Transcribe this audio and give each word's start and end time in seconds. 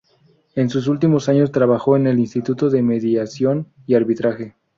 En 0.55 0.71
sus 0.71 0.87
últimos 0.87 1.29
años 1.29 1.51
trabajó 1.51 1.95
en 1.95 2.07
el 2.07 2.17
"Instituto 2.17 2.71
de 2.71 2.81
Mediación 2.81 3.67
y 3.85 3.93
Arbitraje". 3.93 4.55